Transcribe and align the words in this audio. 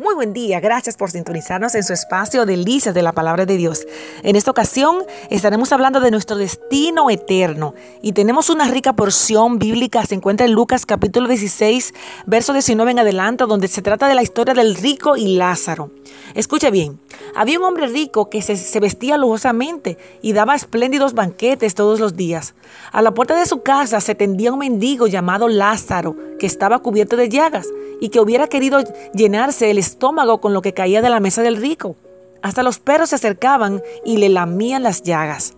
Muy 0.00 0.14
buen 0.14 0.32
día. 0.32 0.60
Gracias 0.60 0.96
por 0.96 1.10
sintonizarnos 1.10 1.74
en 1.74 1.82
su 1.82 1.92
espacio 1.92 2.46
Delicias 2.46 2.94
de 2.94 3.02
la 3.02 3.10
Palabra 3.10 3.46
de 3.46 3.56
Dios. 3.56 3.84
En 4.22 4.36
esta 4.36 4.52
ocasión 4.52 5.02
estaremos 5.28 5.72
hablando 5.72 5.98
de 5.98 6.12
nuestro 6.12 6.36
destino 6.36 7.10
eterno 7.10 7.74
y 8.00 8.12
tenemos 8.12 8.48
una 8.48 8.68
rica 8.68 8.92
porción 8.92 9.58
bíblica. 9.58 10.06
Se 10.06 10.14
encuentra 10.14 10.46
en 10.46 10.52
Lucas 10.52 10.86
capítulo 10.86 11.26
16, 11.26 11.94
verso 12.26 12.52
19 12.52 12.92
en 12.92 12.98
adelante, 13.00 13.44
donde 13.46 13.66
se 13.66 13.82
trata 13.82 14.06
de 14.06 14.14
la 14.14 14.22
historia 14.22 14.54
del 14.54 14.76
rico 14.76 15.16
y 15.16 15.34
Lázaro. 15.36 15.90
Escuche 16.34 16.70
bien, 16.70 17.00
había 17.34 17.58
un 17.58 17.64
hombre 17.64 17.86
rico 17.86 18.30
que 18.30 18.42
se, 18.42 18.80
vestía 18.80 19.16
lujosamente 19.16 19.98
y 20.22 20.32
daba 20.32 20.54
espléndidos 20.54 21.14
banquetes 21.14 21.74
todos 21.74 22.00
los 22.00 22.16
días. 22.16 22.54
A 22.92 23.02
la 23.02 23.12
puerta 23.12 23.38
de 23.38 23.46
su 23.46 23.62
casa 23.62 24.00
se 24.00 24.14
tendía 24.14 24.52
un 24.52 24.58
mendigo 24.58 25.06
llamado 25.06 25.48
Lázaro, 25.48 26.16
que 26.38 26.46
estaba 26.46 26.80
cubierto 26.80 27.16
de 27.16 27.28
llagas 27.28 27.68
y 28.00 28.08
que 28.08 28.20
hubiera 28.20 28.46
querido 28.46 28.82
llenarse 29.14 29.70
el 29.70 29.78
estómago 29.78 30.40
con 30.40 30.52
lo 30.52 30.62
que 30.62 30.74
caía 30.74 31.02
de 31.02 31.10
la 31.10 31.20
mesa 31.20 31.42
del 31.42 31.56
rico. 31.56 31.96
Hasta 32.42 32.62
los 32.62 32.78
perros 32.78 33.10
se 33.10 33.16
acercaban 33.16 33.82
y 34.04 34.16
le 34.16 34.28
lamían 34.28 34.82
las 34.82 35.02
llagas. 35.02 35.54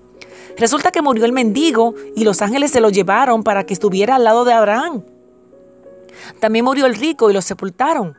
Resulta 0.56 0.90
que 0.90 1.02
murió 1.02 1.24
el 1.24 1.32
mendigo 1.32 1.94
y 2.16 2.24
los 2.24 2.42
ángeles 2.42 2.70
se 2.70 2.80
lo 2.80 2.90
llevaron 2.90 3.42
para 3.42 3.64
que 3.64 3.72
estuviera 3.72 4.16
al 4.16 4.24
lado 4.24 4.44
de 4.44 4.52
Abraham. 4.52 5.04
También 6.40 6.64
murió 6.64 6.86
el 6.86 6.94
rico 6.94 7.30
y 7.30 7.32
lo 7.32 7.42
sepultaron. 7.42 8.16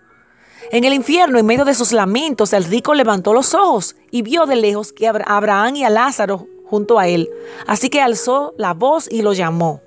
En 0.73 0.85
el 0.85 0.93
infierno, 0.95 1.37
en 1.37 1.45
medio 1.45 1.65
de 1.65 1.75
sus 1.75 1.93
lamentos, 1.93 2.51
el 2.51 2.63
rico 2.63 2.95
levantó 2.95 3.31
los 3.31 3.53
ojos 3.53 3.95
y 4.09 4.23
vio 4.23 4.47
de 4.47 4.55
lejos 4.55 4.91
que 4.91 5.07
a 5.07 5.11
Abraham 5.11 5.75
y 5.75 5.83
a 5.83 5.91
Lázaro 5.91 6.47
junto 6.65 6.97
a 6.97 7.07
él. 7.07 7.29
Así 7.67 7.91
que 7.91 8.01
alzó 8.01 8.55
la 8.57 8.73
voz 8.73 9.07
y 9.07 9.21
lo 9.21 9.33
llamó. 9.33 9.81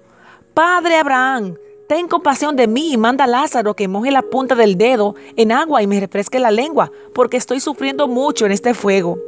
Padre 0.54 0.94
Abraham, 0.94 1.56
Ten 1.88 2.06
compasión 2.06 2.54
de 2.54 2.68
mí 2.68 2.92
y 2.92 2.96
manda 2.96 3.24
a 3.24 3.26
Lázaro 3.26 3.74
que 3.74 3.88
moje 3.88 4.12
la 4.12 4.22
punta 4.22 4.54
del 4.54 4.78
dedo 4.78 5.16
en 5.34 5.50
agua 5.50 5.82
y 5.82 5.88
me 5.88 5.98
refresque 5.98 6.38
la 6.38 6.52
lengua, 6.52 6.92
porque 7.14 7.36
estoy 7.36 7.58
sufriendo 7.58 8.06
mucho 8.06 8.46
en 8.46 8.52
este 8.52 8.72
fuego. 8.72 9.18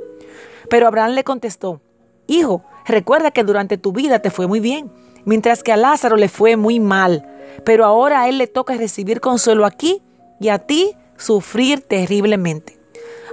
Pero 0.71 0.87
Abraham 0.87 1.13
le 1.13 1.25
contestó, 1.25 1.81
Hijo, 2.29 2.63
recuerda 2.87 3.33
que 3.33 3.43
durante 3.43 3.79
tu 3.79 3.91
vida 3.91 4.21
te 4.21 4.31
fue 4.31 4.47
muy 4.47 4.61
bien, 4.61 4.93
mientras 5.25 5.65
que 5.65 5.73
a 5.73 5.77
Lázaro 5.77 6.17
le 6.17 6.29
fue 6.29 6.57
muy 6.57 6.79
mal, 6.79 7.29
pero 7.65 7.85
ahora 7.85 8.23
a 8.23 8.29
él 8.29 8.39
le 8.39 8.47
toca 8.47 8.75
recibir 8.75 9.21
consuelo 9.21 9.67
aquí 9.67 10.03
y 10.41 10.51
a 10.51 10.61
ti 10.61 10.95
sufrir 11.19 11.83
terriblemente. 11.83 12.79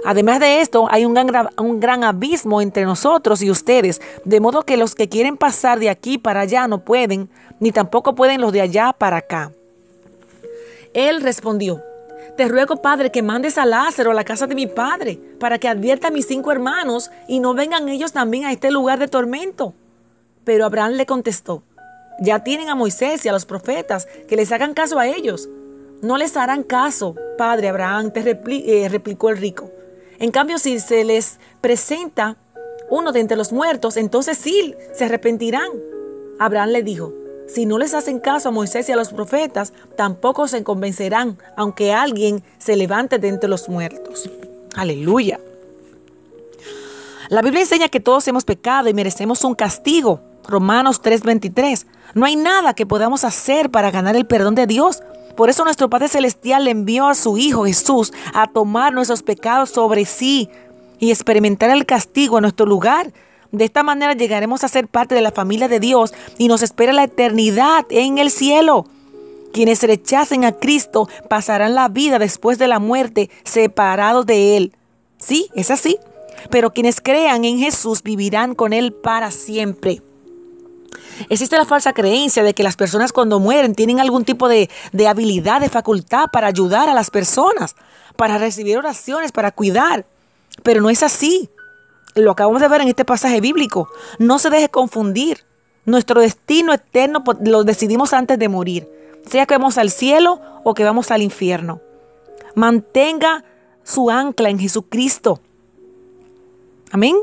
Además 0.04 0.38
de 0.38 0.60
esto, 0.60 0.86
hay 0.90 1.04
un 1.04 1.14
gran, 1.80 2.04
abismo 2.04 2.60
entre 2.60 2.84
nosotros 2.84 3.42
y 3.42 3.50
ustedes, 3.50 4.00
de 4.24 4.40
modo 4.40 4.62
que 4.62 4.76
los 4.76 4.94
que 4.94 5.08
quieren 5.08 5.36
pasar 5.36 5.80
de 5.80 5.90
aquí 5.90 6.18
para 6.18 6.40
allá 6.40 6.68
no 6.68 6.84
pueden, 6.84 7.28
ni 7.58 7.72
tampoco 7.72 8.14
pueden 8.14 8.40
los 8.40 8.52
de 8.52 8.60
allá 8.60 8.92
para 8.96 9.16
acá. 9.16 9.52
Él 10.94 11.22
respondió, 11.22 11.82
te 12.36 12.46
ruego, 12.46 12.76
Padre, 12.76 13.10
que 13.10 13.22
mandes 13.22 13.58
a 13.58 13.66
Lázaro 13.66 14.10
a 14.10 14.14
la 14.14 14.24
casa 14.24 14.46
de 14.46 14.54
mi 14.54 14.66
Padre, 14.66 15.18
para 15.40 15.58
que 15.58 15.68
advierta 15.68 16.08
a 16.08 16.10
mis 16.12 16.26
cinco 16.26 16.52
hermanos 16.52 17.10
y 17.26 17.40
no 17.40 17.54
vengan 17.54 17.88
ellos 17.88 18.12
también 18.12 18.44
a 18.44 18.52
este 18.52 18.70
lugar 18.70 18.98
de 18.98 19.08
tormento. 19.08 19.74
Pero 20.44 20.66
Abraham 20.66 20.92
le 20.92 21.06
contestó, 21.06 21.64
ya 22.20 22.44
tienen 22.44 22.68
a 22.68 22.74
Moisés 22.74 23.24
y 23.24 23.28
a 23.28 23.32
los 23.32 23.46
profetas, 23.46 24.06
que 24.28 24.36
les 24.36 24.52
hagan 24.52 24.74
caso 24.74 24.98
a 24.98 25.08
ellos. 25.08 25.48
No 26.02 26.18
les 26.18 26.36
harán 26.36 26.62
caso, 26.62 27.14
Padre 27.38 27.68
Abraham, 27.68 28.12
te 28.12 28.20
eh, 28.20 28.88
replicó 28.88 29.30
el 29.30 29.38
rico. 29.38 29.70
En 30.18 30.30
cambio, 30.30 30.58
si 30.58 30.78
se 30.80 31.04
les 31.04 31.38
presenta 31.60 32.36
uno 32.88 33.12
de 33.12 33.20
entre 33.20 33.36
los 33.36 33.52
muertos, 33.52 33.96
entonces 33.96 34.38
sí 34.38 34.74
se 34.92 35.04
arrepentirán. 35.04 35.68
Abraham 36.38 36.70
le 36.70 36.82
dijo, 36.82 37.12
si 37.46 37.64
no 37.64 37.78
les 37.78 37.94
hacen 37.94 38.18
caso 38.18 38.48
a 38.48 38.52
Moisés 38.52 38.88
y 38.88 38.92
a 38.92 38.96
los 38.96 39.12
profetas, 39.12 39.72
tampoco 39.96 40.48
se 40.48 40.64
convencerán, 40.64 41.38
aunque 41.56 41.92
alguien 41.92 42.42
se 42.58 42.76
levante 42.76 43.18
de 43.18 43.28
entre 43.28 43.48
los 43.48 43.68
muertos. 43.68 44.28
Aleluya. 44.74 45.40
La 47.28 47.42
Biblia 47.42 47.62
enseña 47.62 47.88
que 47.88 48.00
todos 48.00 48.26
hemos 48.28 48.44
pecado 48.44 48.88
y 48.88 48.94
merecemos 48.94 49.42
un 49.44 49.54
castigo. 49.54 50.20
Romanos 50.46 51.00
3:23. 51.02 51.86
No 52.14 52.24
hay 52.24 52.36
nada 52.36 52.74
que 52.74 52.86
podamos 52.86 53.24
hacer 53.24 53.70
para 53.70 53.90
ganar 53.90 54.16
el 54.16 54.26
perdón 54.26 54.54
de 54.54 54.66
Dios. 54.66 55.02
Por 55.36 55.50
eso 55.50 55.64
nuestro 55.64 55.90
Padre 55.90 56.08
Celestial 56.08 56.64
le 56.64 56.70
envió 56.70 57.08
a 57.08 57.14
su 57.14 57.36
Hijo 57.36 57.66
Jesús 57.66 58.12
a 58.32 58.46
tomar 58.46 58.94
nuestros 58.94 59.22
pecados 59.22 59.70
sobre 59.70 60.06
sí 60.06 60.48
y 60.98 61.10
experimentar 61.10 61.70
el 61.70 61.84
castigo 61.84 62.38
en 62.38 62.42
nuestro 62.42 62.64
lugar. 62.64 63.12
De 63.52 63.64
esta 63.64 63.82
manera 63.82 64.14
llegaremos 64.14 64.64
a 64.64 64.68
ser 64.68 64.88
parte 64.88 65.14
de 65.14 65.20
la 65.20 65.32
familia 65.32 65.68
de 65.68 65.78
Dios 65.78 66.14
y 66.38 66.48
nos 66.48 66.62
espera 66.62 66.92
la 66.92 67.04
eternidad 67.04 67.84
en 67.90 68.18
el 68.18 68.30
cielo. 68.30 68.86
Quienes 69.52 69.82
rechacen 69.82 70.44
a 70.44 70.52
Cristo 70.52 71.08
pasarán 71.28 71.74
la 71.74 71.88
vida 71.88 72.18
después 72.18 72.58
de 72.58 72.68
la 72.68 72.78
muerte 72.78 73.30
separados 73.44 74.26
de 74.26 74.56
Él. 74.56 74.72
Sí, 75.18 75.50
es 75.54 75.70
así. 75.70 75.98
Pero 76.50 76.72
quienes 76.72 77.00
crean 77.00 77.44
en 77.44 77.58
Jesús 77.58 78.02
vivirán 78.02 78.54
con 78.54 78.72
Él 78.72 78.92
para 78.92 79.30
siempre. 79.30 80.02
Existe 81.28 81.56
la 81.56 81.64
falsa 81.64 81.92
creencia 81.92 82.42
de 82.42 82.54
que 82.54 82.62
las 82.62 82.76
personas 82.76 83.12
cuando 83.12 83.40
mueren 83.40 83.74
tienen 83.74 84.00
algún 84.00 84.24
tipo 84.24 84.48
de, 84.48 84.70
de 84.92 85.08
habilidad, 85.08 85.60
de 85.60 85.68
facultad 85.68 86.26
para 86.32 86.46
ayudar 86.46 86.88
a 86.88 86.94
las 86.94 87.10
personas, 87.10 87.76
para 88.16 88.38
recibir 88.38 88.78
oraciones, 88.78 89.32
para 89.32 89.52
cuidar. 89.52 90.06
Pero 90.62 90.80
no 90.80 90.90
es 90.90 91.02
así. 91.02 91.50
Lo 92.14 92.30
acabamos 92.30 92.60
de 92.60 92.68
ver 92.68 92.80
en 92.80 92.88
este 92.88 93.04
pasaje 93.04 93.40
bíblico. 93.40 93.88
No 94.18 94.38
se 94.38 94.50
deje 94.50 94.68
confundir. 94.68 95.46
Nuestro 95.86 96.20
destino 96.20 96.72
eterno 96.72 97.22
pues, 97.22 97.38
lo 97.44 97.62
decidimos 97.62 98.12
antes 98.12 98.38
de 98.40 98.48
morir, 98.48 98.88
sea 99.30 99.46
que 99.46 99.54
vamos 99.54 99.78
al 99.78 99.90
cielo 99.90 100.40
o 100.64 100.74
que 100.74 100.82
vamos 100.82 101.12
al 101.12 101.22
infierno. 101.22 101.80
Mantenga 102.56 103.44
su 103.84 104.10
ancla 104.10 104.50
en 104.50 104.58
Jesucristo. 104.58 105.40
Amén. 106.90 107.16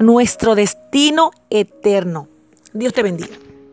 Nuestro 0.00 0.56
destino 0.56 1.30
eterno. 1.48 2.28
Dios 2.72 2.92
te 2.94 3.02
bendiga. 3.02 3.36